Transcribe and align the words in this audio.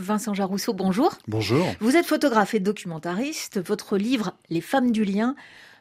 Vincent 0.00 0.34
Jarousseau, 0.34 0.72
bonjour. 0.72 1.16
Bonjour. 1.28 1.66
Vous 1.80 1.96
êtes 1.96 2.06
photographe 2.06 2.54
et 2.54 2.60
documentariste. 2.60 3.60
Votre 3.64 3.96
livre 3.96 4.34
Les 4.48 4.60
femmes 4.60 4.90
du 4.90 5.04
lien 5.04 5.34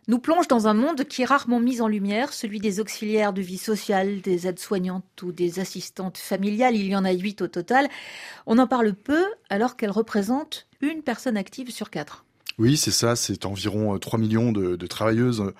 nous 0.07 0.19
plonge 0.19 0.47
dans 0.47 0.67
un 0.67 0.73
monde 0.73 1.03
qui 1.05 1.21
est 1.21 1.25
rarement 1.25 1.59
mis 1.59 1.81
en 1.81 1.87
lumière, 1.87 2.33
celui 2.33 2.59
des 2.59 2.79
auxiliaires 2.79 3.31
de 3.31 3.41
vie 3.41 3.57
sociale, 3.57 4.21
des 4.21 4.47
aides-soignantes 4.47 5.21
ou 5.21 5.31
des 5.31 5.59
assistantes 5.59 6.17
familiales. 6.17 6.75
Il 6.75 6.87
y 6.87 6.95
en 6.95 7.05
a 7.05 7.11
huit 7.11 7.41
au 7.41 7.47
total. 7.47 7.87
On 8.45 8.57
en 8.57 8.67
parle 8.67 8.93
peu 8.93 9.23
alors 9.49 9.77
qu'elles 9.77 9.91
représentent 9.91 10.67
une 10.81 11.03
personne 11.03 11.37
active 11.37 11.71
sur 11.71 11.89
quatre. 11.89 12.25
Oui, 12.57 12.75
c'est 12.75 12.91
ça. 12.91 13.15
C'est 13.15 13.45
environ 13.45 13.97
3 13.97 14.19
euh, 14.19 14.21
millions 14.21 14.51
de, 14.51 14.75
de 14.75 14.87
travailleuses 14.87 15.41
euh, 15.41 15.53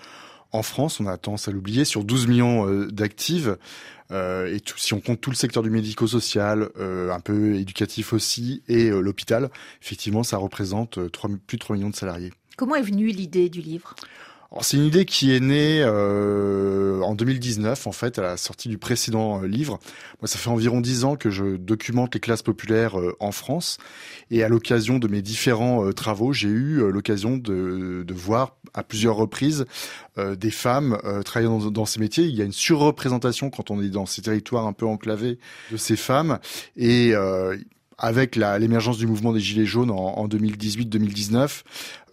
en 0.51 0.63
France, 0.63 0.99
on 0.99 1.07
a 1.07 1.17
tendance 1.17 1.47
à 1.47 1.51
l'oublier, 1.51 1.85
sur 1.85 2.03
12 2.03 2.27
millions 2.27 2.67
euh, 2.67 2.87
d'actives. 2.87 3.57
Euh, 4.11 4.47
et 4.53 4.61
si 4.75 4.93
on 4.93 5.01
compte 5.01 5.21
tout 5.21 5.29
le 5.29 5.35
secteur 5.35 5.61
du 5.61 5.69
médico-social, 5.69 6.69
euh, 6.79 7.11
un 7.11 7.19
peu 7.19 7.55
éducatif 7.55 8.13
aussi, 8.13 8.63
et 8.67 8.89
l'hôpital, 8.89 9.49
effectivement, 9.81 10.23
ça 10.23 10.37
représente 10.37 10.99
plus 11.37 11.57
de 11.57 11.61
3 11.61 11.75
millions 11.75 11.89
de 11.89 11.95
salariés. 11.95 12.33
Comment 12.57 12.75
est 12.75 12.81
venue 12.81 13.07
l'idée 13.07 13.49
du 13.49 13.61
livre? 13.61 13.95
C'est 14.61 14.77
une 14.77 14.85
idée 14.85 15.05
qui 15.05 15.35
est 15.35 15.39
née 15.39 15.81
euh, 15.83 17.01
en 17.01 17.13
2019, 17.13 17.85
en 17.85 17.91
fait, 17.91 18.17
à 18.17 18.21
la 18.23 18.37
sortie 18.37 18.67
du 18.67 18.79
précédent 18.79 19.43
euh, 19.43 19.47
livre. 19.47 19.79
Moi, 20.21 20.27
ça 20.27 20.39
fait 20.39 20.49
environ 20.49 20.81
dix 20.81 21.05
ans 21.05 21.15
que 21.15 21.29
je 21.29 21.55
documente 21.55 22.15
les 22.15 22.19
classes 22.19 22.41
populaires 22.41 22.99
euh, 22.99 23.15
en 23.19 23.31
France, 23.31 23.77
et 24.31 24.43
à 24.43 24.49
l'occasion 24.49 24.97
de 24.97 25.07
mes 25.07 25.21
différents 25.21 25.85
euh, 25.85 25.93
travaux, 25.93 26.33
j'ai 26.33 26.47
eu 26.47 26.91
l'occasion 26.91 27.37
de, 27.37 28.03
de, 28.05 28.13
voir 28.13 28.57
à 28.73 28.83
plusieurs 28.83 29.15
reprises 29.15 29.65
des 30.17 30.51
femmes 30.51 30.97
travaillant 31.23 31.59
dans, 31.59 31.71
dans, 31.71 31.85
ces 31.85 31.99
métiers. 31.99 32.25
Il 32.25 32.35
y 32.35 32.41
a 32.41 32.45
une 32.45 32.51
surreprésentation 32.51 33.49
quand 33.49 33.71
on 33.71 33.81
est 33.81 33.89
dans 33.89 34.05
ces 34.05 34.21
territoires 34.21 34.67
un 34.67 34.73
peu 34.73 34.85
enclavés 34.85 35.39
de 35.71 35.77
ces 35.77 35.95
femmes, 35.95 36.39
et 36.75 37.13
avec 37.99 38.35
l'émergence 38.35 38.97
du 38.97 39.05
mouvement 39.05 39.33
des 39.33 39.39
Gilets 39.39 39.65
jaunes 39.65 39.91
en, 39.91 40.27
2018-2019, 40.27 41.63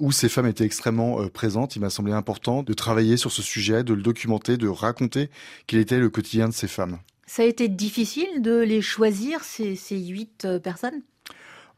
où 0.00 0.12
ces 0.12 0.28
femmes 0.28 0.46
étaient 0.46 0.64
extrêmement 0.64 1.22
euh, 1.22 1.28
présentes. 1.28 1.76
Il 1.76 1.80
m'a 1.80 1.90
semblé 1.90 2.12
important 2.12 2.62
de 2.62 2.72
travailler 2.74 3.16
sur 3.16 3.32
ce 3.32 3.42
sujet, 3.42 3.84
de 3.84 3.94
le 3.94 4.02
documenter, 4.02 4.56
de 4.56 4.68
raconter 4.68 5.30
quel 5.66 5.80
était 5.80 5.98
le 5.98 6.10
quotidien 6.10 6.48
de 6.48 6.54
ces 6.54 6.68
femmes. 6.68 6.98
Ça 7.26 7.42
a 7.42 7.46
été 7.46 7.68
difficile 7.68 8.42
de 8.42 8.58
les 8.58 8.82
choisir, 8.82 9.42
ces, 9.42 9.76
ces 9.76 9.98
huit 9.98 10.44
euh, 10.44 10.58
personnes? 10.58 11.02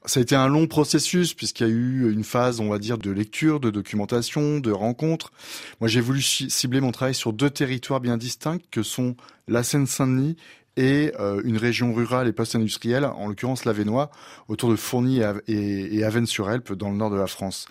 Ça 0.05 0.20
a 0.20 0.23
été 0.23 0.36
un 0.36 0.48
long 0.48 0.67
processus 0.67 1.34
puisqu'il 1.34 1.67
y 1.67 1.70
a 1.70 1.73
eu 1.73 2.12
une 2.12 2.25
phase, 2.25 2.61
on 2.61 2.69
va 2.69 2.79
dire, 2.79 2.98
de 2.98 3.11
lecture, 3.11 3.61
de 3.61 3.70
documentation, 3.70 4.61
de 4.61 4.70
rencontres. 4.70 5.33
Moi, 5.81 5.89
j'ai 5.89 6.01
voulu 6.01 6.23
cibler 6.23 6.81
mon 6.81 6.92
travail 6.92 7.14
sur 7.14 7.33
deux 7.33 7.51
territoires 7.51 8.01
bien 8.01 8.17
distincts 8.17 8.59
que 8.70 8.83
sont 8.83 9.17
la 9.48 9.62
Seine-Saint-Denis 9.62 10.36
et 10.79 11.12
euh, 11.19 11.43
une 11.45 11.57
région 11.57 11.93
rurale 11.93 12.29
et 12.29 12.33
post-industrielle, 12.33 13.05
en 13.05 13.27
l'occurrence 13.27 13.65
l'Avenois, 13.65 14.11
autour 14.47 14.71
de 14.71 14.77
Fourny 14.77 15.20
et, 15.48 15.97
et 15.97 16.05
Avennes-sur-Helpe, 16.05 16.73
dans 16.73 16.91
le 16.91 16.97
nord 16.97 17.11
de 17.11 17.17
la 17.17 17.27
France. 17.27 17.67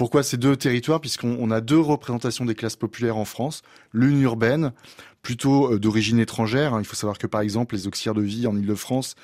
Pourquoi 0.00 0.22
ces 0.22 0.38
deux 0.38 0.56
territoires? 0.56 0.98
Puisqu'on 0.98 1.50
a 1.50 1.60
deux 1.60 1.78
représentations 1.78 2.46
des 2.46 2.54
classes 2.54 2.74
populaires 2.74 3.18
en 3.18 3.26
France, 3.26 3.60
l'une 3.92 4.22
urbaine, 4.22 4.72
plutôt 5.20 5.74
euh, 5.74 5.78
d'origine 5.78 6.18
étrangère. 6.18 6.72
Hein. 6.72 6.80
Il 6.80 6.86
faut 6.86 6.96
savoir 6.96 7.18
que 7.18 7.26
par 7.26 7.42
exemple 7.42 7.74
les 7.74 7.86
auxiliaires 7.86 8.14
de 8.14 8.22
vie 8.22 8.46
en 8.46 8.56
Ile-de-France, 8.56 9.14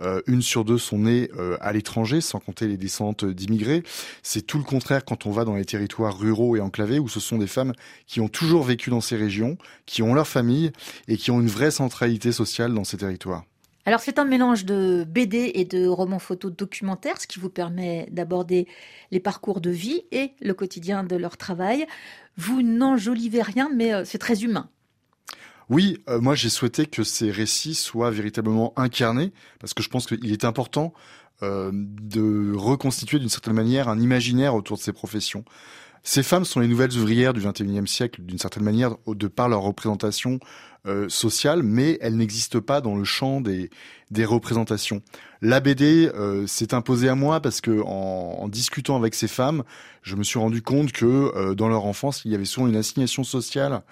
euh, 0.00 0.20
une 0.26 0.42
sur 0.42 0.66
deux 0.66 0.76
sont 0.76 0.98
nées 0.98 1.30
euh, 1.38 1.56
à 1.62 1.72
l'étranger, 1.72 2.20
sans 2.20 2.38
compter 2.38 2.68
les 2.68 2.76
descentes 2.76 3.24
d'immigrés. 3.24 3.82
C'est 4.22 4.42
tout 4.42 4.58
le 4.58 4.64
contraire 4.64 5.06
quand 5.06 5.24
on 5.24 5.30
va 5.30 5.46
dans 5.46 5.56
les 5.56 5.64
territoires 5.64 6.18
ruraux 6.18 6.54
et 6.54 6.60
enclavés, 6.60 6.98
où 6.98 7.08
ce 7.08 7.18
sont 7.18 7.38
des 7.38 7.46
femmes 7.46 7.72
qui 8.06 8.20
ont 8.20 8.28
toujours 8.28 8.62
vécu 8.62 8.90
dans 8.90 9.00
ces 9.00 9.16
régions, 9.16 9.56
qui 9.86 10.02
ont 10.02 10.12
leur 10.12 10.28
famille 10.28 10.70
et 11.08 11.16
qui 11.16 11.30
ont 11.30 11.40
une 11.40 11.48
vraie 11.48 11.70
centralité 11.70 12.30
sociale 12.30 12.74
dans 12.74 12.84
ces 12.84 12.98
territoires. 12.98 13.46
Alors 13.86 14.00
c'est 14.00 14.18
un 14.18 14.24
mélange 14.24 14.64
de 14.64 15.06
BD 15.08 15.52
et 15.54 15.64
de 15.64 15.86
romans 15.86 16.18
photos 16.18 16.52
documentaires, 16.52 17.20
ce 17.20 17.26
qui 17.26 17.38
vous 17.38 17.48
permet 17.48 18.08
d'aborder 18.10 18.66
les 19.12 19.20
parcours 19.20 19.60
de 19.60 19.70
vie 19.70 20.02
et 20.10 20.32
le 20.40 20.54
quotidien 20.54 21.04
de 21.04 21.14
leur 21.16 21.36
travail. 21.36 21.86
Vous 22.36 22.62
n'enjolivez 22.62 23.42
rien, 23.42 23.70
mais 23.72 24.04
c'est 24.04 24.18
très 24.18 24.42
humain. 24.42 24.68
Oui, 25.68 25.98
euh, 26.08 26.20
moi 26.20 26.34
j'ai 26.34 26.48
souhaité 26.48 26.86
que 26.86 27.02
ces 27.02 27.30
récits 27.30 27.74
soient 27.74 28.10
véritablement 28.10 28.72
incarnés, 28.76 29.32
parce 29.58 29.74
que 29.74 29.82
je 29.82 29.88
pense 29.88 30.06
qu'il 30.06 30.32
est 30.32 30.44
important 30.44 30.92
euh, 31.42 31.70
de 31.72 32.54
reconstituer 32.54 33.18
d'une 33.18 33.28
certaine 33.28 33.54
manière 33.54 33.88
un 33.88 34.00
imaginaire 34.00 34.54
autour 34.54 34.78
de 34.78 34.82
ces 34.82 34.92
professions. 34.92 35.44
Ces 36.08 36.22
femmes 36.22 36.44
sont 36.44 36.60
les 36.60 36.68
nouvelles 36.68 36.96
ouvrières 36.96 37.32
du 37.32 37.40
XXIe 37.40 37.88
siècle, 37.88 38.22
d'une 38.22 38.38
certaine 38.38 38.62
manière, 38.62 38.94
de 39.08 39.26
par 39.26 39.48
leur 39.48 39.62
représentation 39.62 40.38
euh, 40.86 41.08
sociale, 41.08 41.64
mais 41.64 41.98
elles 42.00 42.16
n'existent 42.16 42.60
pas 42.60 42.80
dans 42.80 42.94
le 42.94 43.02
champ 43.02 43.40
des, 43.40 43.70
représentations. 44.24 45.02
La 45.42 45.58
BD 45.58 46.08
euh, 46.14 46.46
s'est 46.46 46.74
imposée 46.74 47.08
à 47.08 47.16
moi 47.16 47.40
parce 47.40 47.60
que 47.60 47.82
en, 47.82 48.36
en, 48.38 48.48
discutant 48.48 48.94
avec 48.94 49.16
ces 49.16 49.26
femmes, 49.26 49.64
je 50.02 50.14
me 50.14 50.22
suis 50.22 50.38
rendu 50.38 50.62
compte 50.62 50.92
que 50.92 51.06
euh, 51.06 51.56
dans 51.56 51.68
leur 51.68 51.86
enfance, 51.86 52.22
il 52.24 52.30
y 52.30 52.36
avait 52.36 52.44
souvent 52.44 52.68
une 52.68 52.76
assignation 52.76 53.24
sociale 53.24 53.82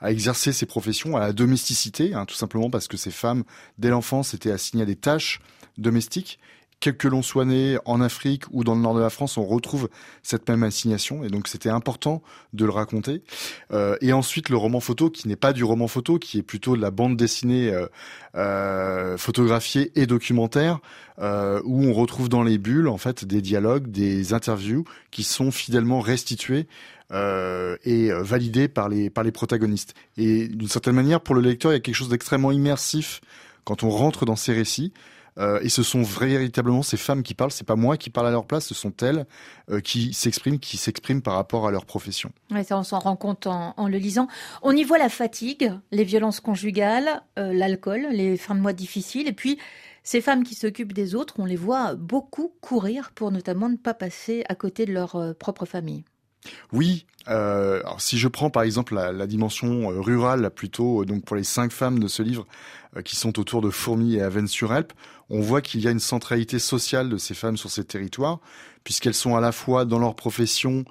à 0.00 0.12
exercer 0.12 0.52
ces 0.52 0.66
professions, 0.66 1.16
à 1.16 1.20
la 1.20 1.32
domesticité, 1.32 2.14
hein, 2.14 2.24
tout 2.24 2.36
simplement 2.36 2.70
parce 2.70 2.86
que 2.86 2.96
ces 2.96 3.10
femmes, 3.10 3.42
dès 3.78 3.88
l'enfance, 3.88 4.32
étaient 4.32 4.52
assignées 4.52 4.84
à 4.84 4.86
des 4.86 4.94
tâches 4.94 5.40
domestiques 5.76 6.38
quel 6.80 6.96
que 6.96 7.08
l'on 7.08 7.22
soit 7.22 7.44
né 7.44 7.78
en 7.86 8.00
Afrique 8.00 8.44
ou 8.50 8.62
dans 8.62 8.74
le 8.74 8.80
nord 8.80 8.94
de 8.94 9.00
la 9.00 9.10
France, 9.10 9.38
on 9.38 9.44
retrouve 9.44 9.88
cette 10.22 10.48
même 10.48 10.62
assignation. 10.62 11.24
Et 11.24 11.28
donc, 11.28 11.48
c'était 11.48 11.70
important 11.70 12.22
de 12.52 12.64
le 12.64 12.70
raconter. 12.70 13.22
Euh, 13.72 13.96
et 14.00 14.12
ensuite, 14.12 14.50
le 14.50 14.56
roman 14.56 14.80
photo, 14.80 15.08
qui 15.08 15.26
n'est 15.28 15.36
pas 15.36 15.52
du 15.52 15.64
roman 15.64 15.88
photo, 15.88 16.18
qui 16.18 16.38
est 16.38 16.42
plutôt 16.42 16.76
de 16.76 16.82
la 16.82 16.90
bande 16.90 17.16
dessinée 17.16 17.70
euh, 17.70 17.86
euh, 18.34 19.16
photographiée 19.16 19.92
et 19.94 20.06
documentaire, 20.06 20.80
euh, 21.20 21.60
où 21.64 21.84
on 21.84 21.94
retrouve 21.94 22.28
dans 22.28 22.42
les 22.42 22.58
bulles, 22.58 22.88
en 22.88 22.98
fait, 22.98 23.24
des 23.24 23.40
dialogues, 23.40 23.90
des 23.90 24.34
interviews 24.34 24.84
qui 25.10 25.22
sont 25.22 25.50
fidèlement 25.50 26.00
restitués 26.00 26.66
euh, 27.12 27.76
et 27.84 28.10
validés 28.12 28.68
par 28.68 28.88
les, 28.88 29.08
par 29.08 29.24
les 29.24 29.32
protagonistes. 29.32 29.94
Et 30.18 30.48
d'une 30.48 30.68
certaine 30.68 30.94
manière, 30.94 31.20
pour 31.20 31.34
le 31.34 31.40
lecteur, 31.40 31.72
il 31.72 31.76
y 31.76 31.78
a 31.78 31.80
quelque 31.80 31.94
chose 31.94 32.08
d'extrêmement 32.08 32.52
immersif 32.52 33.20
quand 33.64 33.82
on 33.82 33.90
rentre 33.90 34.26
dans 34.26 34.36
ces 34.36 34.52
récits. 34.52 34.92
Euh, 35.38 35.58
et 35.62 35.68
ce 35.68 35.82
sont 35.82 36.02
véritablement 36.02 36.82
ces 36.82 36.96
femmes 36.96 37.22
qui 37.22 37.34
parlent. 37.34 37.50
C'est 37.50 37.66
pas 37.66 37.76
moi 37.76 37.96
qui 37.96 38.10
parle 38.10 38.28
à 38.28 38.30
leur 38.30 38.46
place, 38.46 38.66
ce 38.66 38.74
sont 38.74 38.92
elles 39.02 39.26
euh, 39.70 39.80
qui 39.80 40.12
s'expriment, 40.12 40.58
qui 40.58 40.76
s'expriment 40.76 41.22
par 41.22 41.34
rapport 41.34 41.66
à 41.66 41.70
leur 41.70 41.86
profession. 41.86 42.30
Ouais, 42.50 42.64
ça, 42.64 42.78
on 42.78 42.82
s'en 42.82 42.98
rend 42.98 43.16
compte 43.16 43.46
en, 43.46 43.88
le 43.88 43.98
lisant. 43.98 44.28
On 44.62 44.76
y 44.76 44.84
voit 44.84 44.98
la 44.98 45.08
fatigue, 45.08 45.72
les 45.90 46.04
violences 46.04 46.40
conjugales, 46.40 47.22
euh, 47.38 47.52
l'alcool, 47.52 48.06
les 48.10 48.36
fins 48.36 48.54
de 48.54 48.60
mois 48.60 48.72
difficiles, 48.72 49.28
et 49.28 49.32
puis 49.32 49.58
ces 50.02 50.20
femmes 50.20 50.44
qui 50.44 50.54
s'occupent 50.54 50.92
des 50.92 51.14
autres, 51.14 51.34
on 51.38 51.46
les 51.46 51.56
voit 51.56 51.94
beaucoup 51.94 52.52
courir 52.60 53.12
pour 53.14 53.30
notamment 53.30 53.68
ne 53.68 53.76
pas 53.76 53.94
passer 53.94 54.44
à 54.48 54.54
côté 54.54 54.84
de 54.84 54.92
leur 54.92 55.34
propre 55.38 55.64
famille. 55.64 56.04
Oui, 56.72 57.06
euh, 57.28 57.80
alors 57.80 58.00
si 58.00 58.18
je 58.18 58.28
prends 58.28 58.50
par 58.50 58.62
exemple 58.62 58.94
la, 58.94 59.26
dimension 59.26 59.90
euh, 59.90 60.00
rurale, 60.00 60.50
plutôt 60.50 61.02
euh, 61.02 61.06
donc 61.06 61.24
pour 61.24 61.36
les 61.36 61.44
cinq 61.44 61.72
femmes 61.72 61.98
de 61.98 62.08
ce 62.08 62.22
livre 62.22 62.46
qui 63.04 63.16
sont 63.16 63.40
autour 63.40 63.60
de 63.60 63.70
Fourmi 63.70 64.16
et 64.16 64.22
Avennes-sur-Helpe, 64.22 64.92
on 65.28 65.40
voit 65.40 65.62
qu'il 65.62 65.80
y 65.80 65.88
a 65.88 65.90
une 65.90 66.00
centralité 66.00 66.60
sociale 66.60 67.08
de 67.08 67.16
ces 67.16 67.34
femmes 67.34 67.56
sur 67.56 67.68
ces 67.68 67.84
territoires, 67.84 68.38
puisqu'elles 68.84 69.14
sont 69.14 69.34
à 69.34 69.40
la 69.40 69.50
fois 69.50 69.84
dans 69.84 69.98
leur 69.98 70.14
profession 70.14 70.84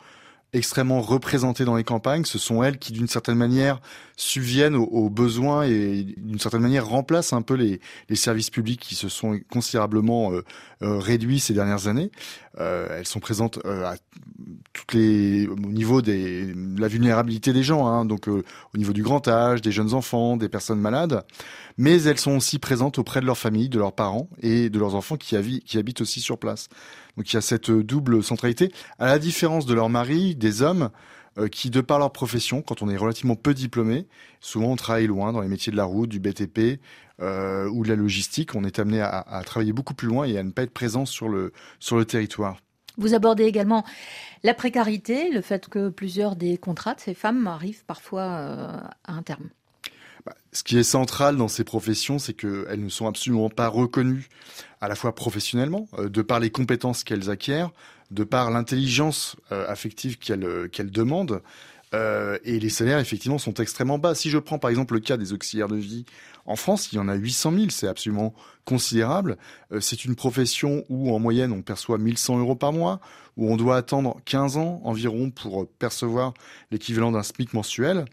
extrêmement 0.53 1.01
représentées 1.01 1.65
dans 1.65 1.75
les 1.75 1.83
campagnes. 1.83 2.25
Ce 2.25 2.37
sont 2.37 2.63
elles 2.63 2.77
qui, 2.77 2.93
d'une 2.93 3.07
certaine 3.07 3.35
manière, 3.35 3.81
subviennent 4.15 4.75
aux, 4.75 4.85
aux 4.85 5.09
besoins 5.09 5.63
et, 5.63 6.03
d'une 6.17 6.39
certaine 6.39 6.61
manière, 6.61 6.87
remplacent 6.87 7.33
un 7.33 7.41
peu 7.41 7.55
les, 7.55 7.81
les, 8.09 8.15
services 8.15 8.49
publics 8.49 8.79
qui 8.79 8.95
se 8.95 9.09
sont 9.09 9.39
considérablement 9.51 10.31
euh, 10.31 10.43
euh, 10.83 10.99
réduits 10.99 11.39
ces 11.39 11.53
dernières 11.53 11.87
années. 11.87 12.11
Euh, 12.59 12.99
elles 12.99 13.07
sont 13.07 13.19
présentes 13.19 13.59
euh, 13.65 13.85
à 13.85 13.95
toutes 14.73 14.93
les, 14.93 15.47
au 15.47 15.55
niveau 15.55 16.01
des, 16.01 16.53
de 16.53 16.79
la 16.79 16.87
vulnérabilité 16.87 17.51
des 17.51 17.63
gens, 17.63 17.87
hein, 17.87 18.05
donc 18.05 18.27
euh, 18.27 18.43
au 18.75 18.77
niveau 18.77 18.93
du 18.93 19.01
grand 19.01 19.27
âge, 19.27 19.61
des 19.61 19.71
jeunes 19.71 19.93
enfants, 19.93 20.37
des 20.37 20.49
personnes 20.49 20.79
malades, 20.79 21.25
mais 21.77 22.03
elles 22.03 22.19
sont 22.19 22.37
aussi 22.37 22.59
présentes 22.59 22.99
auprès 22.99 23.21
de 23.21 23.25
leur 23.25 23.37
famille, 23.37 23.69
de 23.69 23.79
leurs 23.79 23.93
parents 23.93 24.29
et 24.41 24.69
de 24.69 24.77
leurs 24.77 24.93
enfants 24.93 25.17
qui 25.17 25.35
habitent 25.35 26.01
aussi 26.01 26.21
sur 26.21 26.37
place. 26.37 26.69
Donc 27.17 27.31
il 27.31 27.35
y 27.35 27.37
a 27.37 27.41
cette 27.41 27.71
double 27.71 28.23
centralité, 28.23 28.71
à 28.99 29.07
la 29.07 29.19
différence 29.19 29.65
de 29.65 29.73
leurs 29.73 29.89
maris, 29.89 30.35
des 30.35 30.61
hommes 30.61 30.89
euh, 31.37 31.47
qui, 31.47 31.69
de 31.69 31.81
par 31.81 31.99
leur 31.99 32.11
profession, 32.11 32.61
quand 32.61 32.81
on 32.81 32.89
est 32.89 32.97
relativement 32.97 33.35
peu 33.35 33.53
diplômé, 33.53 34.07
souvent 34.39 34.67
on 34.67 34.75
travaille 34.75 35.07
loin 35.07 35.33
dans 35.33 35.41
les 35.41 35.47
métiers 35.47 35.71
de 35.71 35.77
la 35.77 35.85
route, 35.85 36.09
du 36.09 36.19
BTP 36.19 36.79
euh, 37.21 37.67
ou 37.69 37.83
de 37.83 37.89
la 37.89 37.95
logistique, 37.95 38.53
on 38.55 38.63
est 38.63 38.79
amené 38.79 39.01
à, 39.01 39.41
travailler 39.45 39.73
beaucoup 39.73 39.93
plus 39.93 40.07
loin 40.07 40.25
et 40.25 40.37
à 40.37 40.43
ne 40.43 40.51
pas 40.51 40.63
être 40.63 40.73
présent 40.73 41.05
sur 41.05 41.29
le, 41.29 41.51
sur 41.79 41.97
le 41.97 42.05
territoire. 42.05 42.57
Vous 42.97 43.15
abordez 43.15 43.45
également 43.45 43.83
la 44.43 44.53
précarité, 44.53 45.31
le 45.31 45.41
fait 45.41 45.67
que 45.67 45.89
plusieurs 45.89 46.35
des 46.35 46.57
contrats 46.57 46.93
de 46.93 46.99
ces 46.99 47.15
femmes 47.15 47.47
arrivent 47.47 47.85
parfois 47.85 48.21
euh, 48.21 48.77
à 49.03 49.13
un 49.13 49.23
terme. 49.23 49.49
Bah, 50.25 50.35
ce 50.51 50.63
qui 50.63 50.77
est 50.77 50.83
central 50.83 51.35
dans 51.35 51.47
ces 51.47 51.63
professions, 51.63 52.19
c'est 52.19 52.33
qu'elles 52.33 52.83
ne 52.83 52.89
sont 52.89 53.07
absolument 53.07 53.49
pas 53.49 53.67
reconnues 53.67 54.29
à 54.81 54.87
la 54.87 54.95
fois 54.95 55.15
professionnellement, 55.15 55.87
euh, 55.97 56.09
de 56.09 56.21
par 56.21 56.39
les 56.39 56.49
compétences 56.49 57.03
qu'elles 57.03 57.29
acquièrent, 57.29 57.71
de 58.11 58.23
par 58.23 58.51
l'intelligence 58.51 59.35
euh, 59.51 59.67
affective 59.67 60.17
qu'elles 60.17 60.69
qu'elles 60.71 60.91
demandent, 60.91 61.41
Euh, 61.93 62.39
et 62.43 62.59
les 62.59 62.69
salaires, 62.69 62.99
effectivement, 62.99 63.37
sont 63.37 63.53
extrêmement 63.55 63.99
bas. 63.99 64.15
Si 64.15 64.29
je 64.29 64.37
prends 64.37 64.57
par 64.57 64.69
exemple 64.69 64.95
le 64.95 64.99
cas 64.99 65.17
des 65.17 65.33
auxiliaires 65.33 65.67
de 65.67 65.75
vie 65.75 66.05
en 66.45 66.55
France, 66.55 66.91
il 66.91 66.95
y 66.95 66.99
en 66.99 67.07
a 67.07 67.13
800 67.13 67.51
000, 67.51 67.65
c'est 67.69 67.87
absolument 67.87 68.33
considérable. 68.65 69.37
Euh, 69.71 69.79
c'est 69.79 70.03
une 70.03 70.15
profession 70.15 70.83
où 70.89 71.13
en 71.13 71.19
moyenne 71.19 71.51
on 71.51 71.61
perçoit 71.61 71.97
1100 71.97 72.39
euros 72.39 72.55
par 72.55 72.73
mois, 72.73 72.99
où 73.37 73.51
on 73.51 73.57
doit 73.57 73.77
attendre 73.77 74.17
15 74.25 74.57
ans 74.57 74.81
environ 74.83 75.29
pour 75.29 75.67
percevoir 75.67 76.33
l'équivalent 76.71 77.11
d'un 77.11 77.23
SMIC 77.23 77.53
mensuel. 77.53 78.05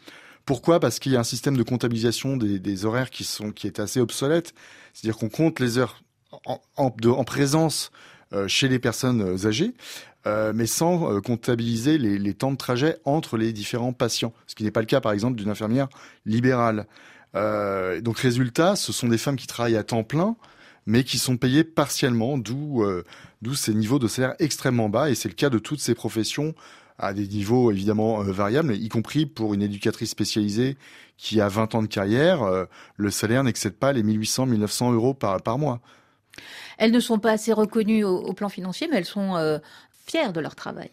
Pourquoi? 0.45 0.81
Parce 0.81 0.99
qu'il 0.99 1.13
y 1.13 1.17
a 1.17 1.21
un 1.21 1.25
système 1.25 1.57
de 1.57 1.63
comptabilisation 1.63 2.37
des, 2.37 2.85
horaires 2.85 3.11
qui, 3.11 3.25
est 3.65 3.81
assez 3.81 4.01
obsolète. 4.01 4.55
C'est-à-dire 4.93 5.19
qu'on 5.19 5.29
compte 5.29 5.61
les 5.61 5.79
heures 5.79 6.03
en, 6.47 6.61
en 6.77 7.25
présence 7.25 7.91
euh, 8.33 8.47
chez 8.49 8.69
les 8.69 8.79
personnes 8.79 9.47
âgées, 9.47 9.75
euh, 10.27 10.53
mais 10.55 10.67
sans 10.67 11.11
euh, 11.11 11.21
comptabiliser 11.23 11.97
les, 11.97 12.19
les, 12.19 12.35
temps 12.35 12.53
de 12.53 12.57
trajet 12.57 12.99
entre 13.07 13.39
les 13.39 13.55
différents 13.55 13.95
patients, 13.95 14.35
ce 14.47 14.55
qui 14.55 14.65
n'est 14.65 14.71
pas 14.71 14.81
le 14.81 14.87
cas 14.87 15.01
par 15.01 15.13
exemple 15.13 15.37
d'une 15.37 15.49
infirmière 15.49 15.89
libérale. 16.27 16.87
Euh, 17.37 18.03
donc 18.03 18.19
résultat, 18.19 18.77
ce 18.77 18.93
sont 18.93 19.09
des 19.09 19.17
femmes 19.17 19.37
qui 19.37 19.47
travaillent 19.47 19.79
à 19.79 19.83
temps 19.83 20.05
plein, 20.05 20.37
mais 20.85 21.05
qui 21.05 21.17
sont 21.17 21.39
payées 21.39 21.65
partiellement, 21.65 22.37
d'où 22.37 22.85
d'où 23.43 23.55
ces 23.55 23.75
niveaux 23.75 23.99
de 23.99 24.09
salaire 24.09 24.35
extrêmement 24.39 24.89
bas, 24.89 25.11
et 25.11 25.15
c'est 25.15 25.29
le 25.29 25.35
cas 25.35 25.51
de 25.51 25.59
toutes 25.59 25.81
ces 25.81 25.95
professions 25.95 26.55
à 26.99 27.15
des 27.15 27.27
niveaux 27.27 27.71
évidemment 27.71 28.23
variables, 28.23 28.75
y 28.75 28.89
compris 28.91 29.25
pour 29.25 29.55
une 29.55 29.63
éducatrice 29.63 30.11
spécialisée 30.11 30.77
qui 31.17 31.41
a 31.41 31.49
20 31.49 31.75
ans 31.75 31.83
de 31.83 31.87
carrière, 31.87 32.41
le 32.97 33.11
salaire 33.11 33.43
n'excède 33.43 33.75
pas 33.75 33.93
les 33.93 34.03
1800-1900 34.03 34.93
euros 34.93 35.15
par, 35.15 35.41
par 35.41 35.59
mois. 35.59 35.81
Elles 36.79 36.93
ne 36.93 37.01
sont 37.01 37.19
pas 37.19 37.33
assez 37.33 37.53
reconnues 37.53 38.05
au, 38.05 38.33
plan 38.33 38.49
financier, 38.49 38.89
mais 38.91 38.97
elles 38.97 39.05
sont 39.05 39.37
euh, 39.37 39.59
fières 40.07 40.33
de 40.33 40.41
leur 40.41 40.55
travail. 40.55 40.91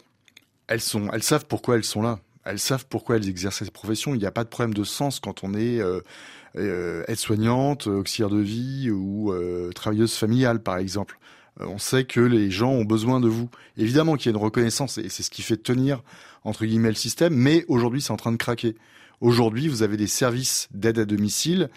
Elles, 0.68 0.82
sont, 0.82 1.10
elles 1.12 1.24
savent 1.24 1.46
pourquoi 1.46 1.76
elles 1.76 1.84
sont 1.84 2.02
là. 2.02 2.20
Elles 2.44 2.60
savent 2.60 2.86
pourquoi 2.88 3.18
elles 3.18 3.30
exercent 3.30 3.60
cette 3.60 3.72
profession. 3.72 4.14
Il 4.14 4.20
n'y 4.20 4.26
a 4.26 4.32
pas 4.32 4.44
de 4.44 4.50
problème 4.50 4.74
de 4.74 4.84
sens 4.84 5.20
quand 5.20 5.44
on 5.44 5.54
est 5.54 5.80
euh, 5.80 6.02
euh, 6.58 7.04
aide-soignante, 7.08 7.88
auxiliaire 7.88 8.30
de 8.30 8.40
vie 8.40 8.90
ou 8.92 9.34
travailleuse 9.76 10.14
familiale, 10.14 10.62
par 10.62 10.78
exemple. 10.78 11.20
On 11.60 11.78
sait 11.78 12.06
que 12.06 12.20
les 12.20 12.52
gens 12.52 12.72
ont 12.72 12.86
besoin 12.86 13.20
de 13.20 13.28
vous. 13.28 13.50
Évidemment 13.78 14.16
qu'il 14.16 14.32
y 14.32 14.36
a 14.36 14.38
une 14.38 14.44
reconnaissance 14.44 14.98
et 14.98 15.10
c'est 15.10 15.24
ce 15.24 15.32
qui 15.32 15.42
fait 15.42 15.58
tenir 15.58 16.04
entre 16.44 16.66
guillemets 16.66 16.90
le 16.90 16.96
système, 16.96 17.34
mais 17.34 17.66
aujourd'hui 17.68 18.02
c'est 18.02 18.12
en 18.12 18.18
train 18.18 18.32
de 18.32 18.38
craquer. 18.38 18.76
Aujourd'hui, 19.20 19.68
vous 19.68 19.82
avez 19.82 19.98
des 19.98 20.08
services 20.08 20.68
d'aide 20.72 21.00
à 21.00 21.06
domicile 21.06 21.70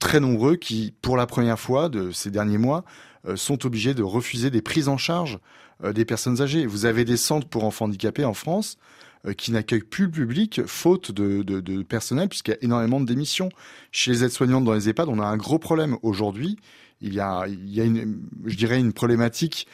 très 0.00 0.18
nombreux 0.18 0.56
qui, 0.56 0.92
pour 1.00 1.16
la 1.16 1.26
première 1.26 1.60
fois 1.60 1.88
de 1.88 2.10
ces 2.10 2.30
derniers 2.30 2.58
mois, 2.58 2.84
euh, 3.26 3.36
sont 3.36 3.64
obligés 3.64 3.94
de 3.94 4.02
refuser 4.02 4.50
des 4.50 4.62
prises 4.62 4.88
en 4.88 4.96
charge 4.96 5.38
euh, 5.84 5.92
des 5.92 6.04
personnes 6.04 6.42
âgées. 6.42 6.66
Vous 6.66 6.84
avez 6.84 7.04
des 7.04 7.16
centres 7.16 7.48
pour 7.48 7.64
enfants 7.64 7.84
handicapés 7.84 8.24
en 8.24 8.34
France 8.34 8.78
euh, 8.78 9.05
qui 9.34 9.52
n'accueillent 9.52 9.80
plus 9.80 10.06
le 10.06 10.10
public 10.10 10.62
faute 10.66 11.12
de, 11.12 11.82
personnel 11.82 12.28
puisqu'il 12.28 12.52
y 12.52 12.54
a 12.54 12.58
énormément 12.62 13.00
de 13.00 13.06
démissions. 13.06 13.48
Chez 13.92 14.10
les 14.10 14.24
aides-soignantes 14.24 14.64
dans 14.64 14.74
les 14.74 14.88
EHPAD, 14.88 15.08
on 15.08 15.18
a 15.18 15.26
un 15.26 15.36
gros 15.36 15.58
problème 15.58 15.96
aujourd'hui. 16.02 16.56
Il 17.00 17.14
y 17.14 17.20
a, 17.20 17.46
une, 17.46 18.20
je 18.44 18.56
dirais, 18.56 18.78
une 18.78 18.92
problématique 18.92 19.66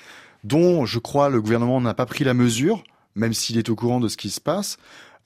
dont 0.44 0.87
je 0.87 0.99
crois 0.99 1.28
le 1.28 1.40
gouvernement 1.40 1.81
n'a 1.81 1.94
pas 1.94 2.06
pris 2.06 2.25
la 2.25 2.34
mesure, 2.34 2.82
même 3.14 3.32
s'il 3.32 3.58
est 3.58 3.69
au 3.69 3.76
courant 3.76 4.00
de 4.00 4.08
ce 4.08 4.16
qui 4.16 4.31
se 4.31 4.40
passe. 4.40 4.76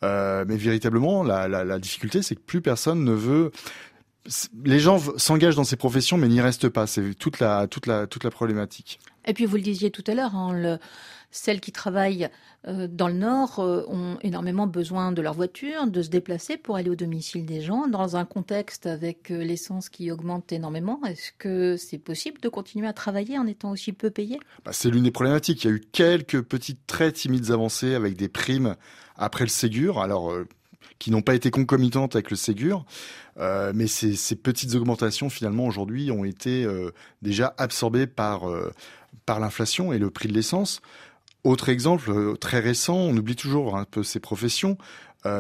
Euh, 0.04 0.44
mais 0.46 0.56
véritablement, 0.56 1.22
la, 1.22 1.48
la, 1.48 1.64
la 1.64 1.78
difficulté, 1.78 2.20
c'est 2.20 2.34
que 2.34 2.40
plus 2.40 2.60
personne 2.60 3.02
ne 3.02 3.12
veut 3.12 3.50
les 4.64 4.80
gens 4.80 4.98
s'engagent 5.16 5.56
dans 5.56 5.64
ces 5.64 5.76
professions, 5.76 6.18
mais 6.18 6.28
n'y 6.28 6.40
restent 6.40 6.68
pas. 6.68 6.86
C'est 6.86 7.14
toute 7.14 7.40
la, 7.40 7.66
toute, 7.66 7.86
la, 7.86 8.06
toute 8.06 8.24
la 8.24 8.30
problématique. 8.30 8.98
Et 9.26 9.34
puis, 9.34 9.44
vous 9.44 9.56
le 9.56 9.62
disiez 9.62 9.90
tout 9.90 10.04
à 10.06 10.14
l'heure, 10.14 10.34
hein, 10.34 10.52
le, 10.52 10.78
celles 11.30 11.60
qui 11.60 11.72
travaillent 11.72 12.28
euh, 12.66 12.88
dans 12.90 13.08
le 13.08 13.14
Nord 13.14 13.60
euh, 13.60 13.84
ont 13.88 14.18
énormément 14.22 14.66
besoin 14.66 15.12
de 15.12 15.22
leur 15.22 15.34
voiture, 15.34 15.86
de 15.86 16.02
se 16.02 16.08
déplacer 16.08 16.56
pour 16.56 16.76
aller 16.76 16.90
au 16.90 16.96
domicile 16.96 17.46
des 17.46 17.60
gens. 17.60 17.86
Dans 17.86 18.16
un 18.16 18.24
contexte 18.24 18.86
avec 18.86 19.30
euh, 19.30 19.44
l'essence 19.44 19.88
qui 19.88 20.10
augmente 20.10 20.52
énormément, 20.52 21.00
est-ce 21.04 21.32
que 21.38 21.76
c'est 21.76 21.98
possible 21.98 22.40
de 22.40 22.48
continuer 22.48 22.86
à 22.86 22.92
travailler 22.92 23.38
en 23.38 23.46
étant 23.46 23.70
aussi 23.70 23.92
peu 23.92 24.10
payé? 24.10 24.40
Bah, 24.64 24.72
C'est 24.72 24.90
l'une 24.90 25.04
des 25.04 25.10
problématiques. 25.10 25.64
Il 25.64 25.68
y 25.68 25.70
a 25.72 25.76
eu 25.76 25.80
quelques 25.92 26.42
petites, 26.42 26.86
très 26.86 27.12
timides 27.12 27.50
avancées 27.50 27.94
avec 27.94 28.16
des 28.16 28.28
primes 28.28 28.76
après 29.16 29.44
le 29.44 29.50
Ségur. 29.50 30.00
Alors, 30.00 30.32
qui 30.98 31.10
n'ont 31.10 31.22
pas 31.22 31.34
été 31.34 31.50
concomitantes 31.50 32.16
avec 32.16 32.30
le 32.30 32.36
Ségur. 32.36 32.84
Euh, 33.38 33.72
mais 33.74 33.86
ces, 33.86 34.36
petites 34.36 34.74
augmentations, 34.74 35.28
finalement, 35.28 35.66
aujourd'hui, 35.66 36.10
ont 36.10 36.24
été 36.24 36.64
euh, 36.64 36.90
déjà 37.22 37.54
absorbées 37.58 38.06
par, 38.06 38.48
euh, 38.48 38.72
par 39.26 39.40
l'inflation 39.40 39.92
et 39.92 39.98
le 39.98 40.10
prix 40.10 40.28
de 40.28 40.34
l'essence. 40.34 40.80
Autre 41.44 41.68
exemple 41.68 42.36
très 42.38 42.60
récent, 42.60 42.96
on 42.96 43.16
oublie 43.16 43.36
toujours 43.36 43.76
un 43.76 43.84
peu 43.84 44.02
ces 44.02 44.18
professions, 44.18 44.76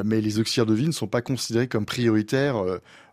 mais 0.04 0.20
les 0.20 0.38
auxiliaires 0.38 0.66
de 0.66 0.74
vie 0.74 0.86
ne 0.86 0.92
sont 0.92 1.08
pas 1.08 1.20
considérés 1.20 1.66
comme 1.66 1.84
prioritaires 1.84 2.62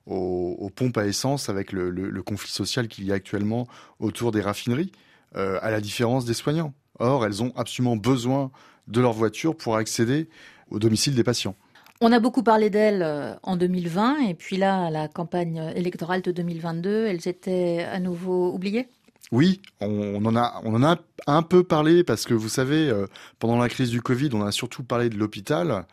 aux, 0.06 0.72
pompes 0.76 0.98
à 1.00 1.08
essence 1.08 1.50
avec 1.50 1.72
le 1.72 2.22
conflit 2.22 2.52
social 2.52 2.88
qu'il 2.88 3.06
y 3.06 3.12
a 3.12 3.16
actuellement 3.16 3.68
autour 3.98 4.32
des 4.32 4.42
raffineries, 4.42 4.92
à 5.34 5.72
la 5.72 5.82
différence 5.82 6.26
des 6.26 6.36
soignants. 6.36 6.76
Or, 7.00 7.26
elles 7.26 7.42
ont 7.42 7.52
absolument 7.56 7.96
besoin 7.96 8.52
de 8.88 9.02
leur 9.02 9.14
voiture 9.14 9.56
pour 9.56 9.76
accéder 9.76 10.30
au 10.70 10.80
domicile 10.80 11.16
des 11.16 11.24
patients. 11.24 11.56
On 12.02 12.12
a 12.12 12.20
beaucoup 12.20 12.44
parlé 12.44 12.70
d'elles 12.70 13.02
euh, 13.02 13.34
en 13.44 13.56
2020 13.56 14.28
et 14.28 14.34
puis 14.34 14.58
là, 14.58 14.90
la 14.90 15.08
campagne 15.08 15.72
électorale 15.76 16.22
de 16.22 16.32
2022, 16.32 17.06
elles 17.06 17.28
étaient 17.28 17.86
à 17.90 18.00
nouveau 18.00 18.52
oubliées? 18.54 18.88
Oui, 19.32 19.62
on, 19.80 20.24
en 20.26 20.36
a, 20.36 20.62
on 20.64 20.76
en 20.76 20.84
a 20.84 20.98
un 21.28 21.42
peu 21.44 21.64
parlé 21.64 22.04
parce 22.04 22.26
que 22.26 22.34
vous 22.34 22.50
savez, 22.50 22.90
euh, 22.90 23.08
pendant 23.40 23.58
la 23.58 23.70
crise 23.70 23.90
du 23.90 24.02
Covid, 24.02 24.30
on 24.34 24.44
a 24.44 24.52
surtout 24.52 24.84
parlé 24.84 25.10
de 25.10 25.18
l'hôpital, 25.18 25.86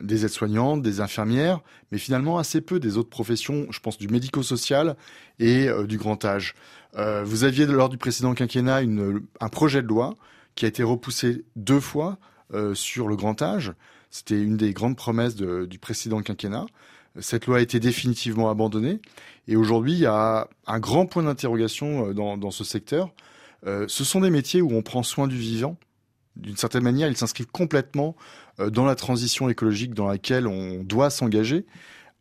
des 0.00 0.24
aides-soignantes, 0.24 0.82
des 0.82 1.00
infirmières, 1.00 1.60
mais 1.90 1.98
finalement 1.98 2.38
assez 2.38 2.60
peu 2.60 2.78
des 2.78 2.98
autres 2.98 3.08
professions, 3.08 3.66
je 3.70 3.80
pense 3.80 3.96
du 3.98 4.08
médico-social 4.08 4.94
et 5.38 5.68
euh, 5.68 5.86
du 5.86 5.96
grand 5.96 6.22
âge. 6.24 6.54
vous 7.24 7.44
aviez 7.44 7.66
lors 7.66 7.88
du 7.88 7.98
précédent 7.98 8.34
quinquennat 8.34 8.80
un 9.40 9.48
projet 9.48 9.82
de 9.82 9.88
loi 9.88 10.14
qui 10.54 10.64
a 10.64 10.68
été 10.68 10.82
repoussé 10.82 11.44
deux 11.56 11.80
fois 11.80 12.18
sur 12.74 13.08
le 13.08 13.16
grand 13.16 13.42
âge. 13.42 13.74
C'était 14.16 14.40
une 14.40 14.56
des 14.56 14.72
grandes 14.72 14.96
promesses 14.96 15.36
du 15.36 15.78
précédent 15.78 16.22
quinquennat. 16.22 16.64
Cette 17.20 17.44
loi 17.44 17.58
a 17.58 17.60
été 17.60 17.80
définitivement 17.80 18.48
abandonnée 18.48 18.98
et 19.46 19.56
aujourd'hui 19.56 19.92
il 19.92 19.98
y 19.98 20.06
a 20.06 20.48
un 20.66 20.80
grand 20.80 21.04
point 21.04 21.22
d'interrogation 21.22 22.08
euh, 22.08 22.14
dans, 22.14 22.50
ce 22.50 22.64
secteur. 22.64 23.12
Euh, 23.66 23.84
ce 23.88 24.04
sont 24.04 24.22
des 24.22 24.30
métiers 24.30 24.62
où 24.62 24.72
on 24.72 24.80
prend 24.80 25.02
soin 25.02 25.28
du 25.28 25.36
vivant. 25.36 25.76
D'une 26.34 26.56
certaine 26.56 26.82
manière, 26.82 27.08
ils 27.08 27.16
s'inscrivent 27.16 27.50
complètement 27.50 28.16
euh, 28.58 28.70
dans 28.70 28.86
la 28.86 28.94
transition 28.94 29.50
écologique 29.50 29.92
dans 29.92 30.08
laquelle 30.08 30.46
on 30.46 30.82
doit 30.82 31.10
s'engager. 31.10 31.66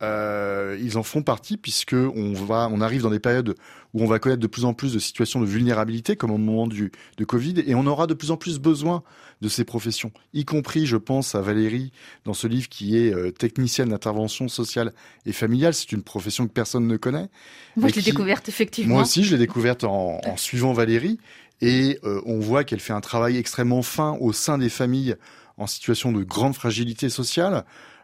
Euh, 0.01 0.77
ils 0.81 0.97
en 0.97 1.03
font 1.03 1.21
partie 1.21 1.55
puisque 1.55 1.93
on 1.93 2.33
va, 2.33 2.67
on 2.69 2.81
arrive 2.81 3.03
dans 3.03 3.09
des 3.09 3.19
périodes 3.19 3.55
où 3.93 4.03
on 4.03 4.07
va 4.07 4.19
connaître 4.19 4.41
de 4.41 4.47
plus 4.47 4.65
en 4.65 4.73
plus 4.73 4.93
de 4.93 4.99
situations 4.99 5.39
de 5.39 5.45
vulnérabilité, 5.45 6.17
comme 6.17 6.31
au 6.31 6.37
moment 6.37 6.67
du 6.67 6.91
de 7.17 7.23
Covid, 7.23 7.63
et 7.65 7.75
on 7.75 7.87
aura 7.87 8.05
de 8.05 8.13
plus 8.13 8.29
en 8.29 8.35
plus 8.35 8.59
besoin 8.59 9.03
de 9.41 9.47
ces 9.47 9.63
professions, 9.63 10.11
y 10.33 10.43
compris, 10.43 10.85
je 10.85 10.97
pense, 10.97 11.33
à 11.35 11.41
Valérie 11.41 11.91
dans 12.25 12.33
ce 12.33 12.47
livre 12.47 12.67
qui 12.67 12.97
est 12.97 13.13
euh, 13.13 13.31
technicienne 13.31 13.89
d'intervention 13.89 14.47
sociale 14.49 14.93
et 15.25 15.31
familiale. 15.31 15.73
C'est 15.73 15.91
une 15.93 16.03
profession 16.03 16.45
que 16.45 16.51
personne 16.51 16.87
ne 16.87 16.97
connaît. 16.97 17.29
Moi, 17.77 17.89
je 17.89 17.95
l'ai 17.95 18.01
découverte 18.01 18.49
effectivement. 18.49 18.95
Moi 18.95 19.03
aussi, 19.03 19.23
je 19.23 19.31
l'ai 19.31 19.39
découverte 19.39 19.85
en, 19.85 20.19
en, 20.25 20.37
suivant 20.37 20.73
Valérie, 20.73 21.19
et 21.61 21.99
euh, 22.03 22.21
on 22.25 22.39
voit 22.39 22.65
qu'elle 22.65 22.81
fait 22.81 22.93
un 22.93 23.01
travail 23.01 23.37
extrêmement 23.37 23.81
fin 23.81 24.17
au 24.19 24.33
sein 24.33 24.57
des 24.57 24.69
familles 24.69 25.15
en 25.57 25.67
situation 25.67 26.11
de 26.11 26.23
grande 26.23 26.53
fragilité 26.53 27.09
sociale. 27.09 27.63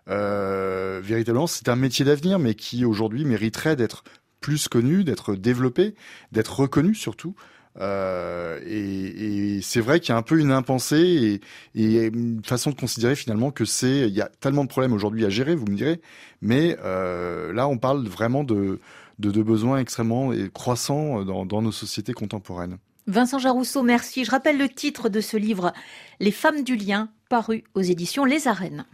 Euh, 0.09 0.99
véritablement, 1.03 1.47
c'est 1.47 1.69
un 1.69 1.75
métier 1.75 2.05
d'avenir, 2.05 2.39
mais 2.39 2.55
qui 2.55 2.85
aujourd'hui 2.85 3.25
mériterait 3.25 3.75
d'être 3.75 4.03
plus 4.39 4.67
connu, 4.67 5.03
d'être 5.03 5.35
développé, 5.35 5.95
d'être 6.31 6.59
reconnu 6.59 6.95
surtout. 6.95 7.35
Euh, 7.79 8.59
et, 8.65 9.61
c'est 9.61 9.79
vrai 9.79 9.99
qu'il 10.01 10.09
y 10.09 10.15
a 10.15 10.17
un 10.17 10.23
peu 10.23 10.39
une 10.39 10.51
impensée 10.51 11.39
et, 11.75 12.05
une 12.07 12.43
façon 12.43 12.71
de 12.71 12.75
considérer 12.75 13.15
finalement 13.15 13.51
que 13.51 13.63
c'est 13.63 14.09
il 14.09 14.13
y 14.13 14.21
a 14.21 14.29
tellement 14.41 14.63
de 14.65 14.69
problèmes 14.69 14.91
aujourd'hui 14.91 15.25
à 15.25 15.29
gérer, 15.29 15.55
vous 15.55 15.67
me 15.67 15.77
direz, 15.77 16.01
mais 16.41 16.75
euh, 16.83 17.53
là 17.53 17.69
on 17.69 17.77
parle 17.77 18.05
vraiment 18.07 18.43
de 18.43 18.79
besoins 19.19 19.77
extrêmement 19.77 20.31
croissants 20.53 21.23
dans, 21.23 21.45
dans 21.45 21.61
nos 21.61 21.71
sociétés 21.71 22.13
contemporaines. 22.13 22.77
Vincent 23.07 23.39
Jarousseau, 23.39 23.83
merci. 23.83 24.25
Je 24.25 24.31
rappelle 24.31 24.57
le 24.57 24.69
titre 24.69 25.09
de 25.09 25.21
ce 25.21 25.37
livre, 25.37 25.73
Les 26.19 26.31
femmes 26.31 26.63
du 26.63 26.75
lien, 26.75 27.09
paru 27.29 27.63
aux 27.73 27.81
éditions 27.81 28.25
Les 28.25 28.47
Arènes. 28.47 28.85